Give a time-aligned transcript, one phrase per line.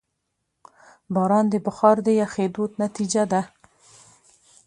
[1.13, 3.41] باران د بخار د یخېدو نتیجه ده.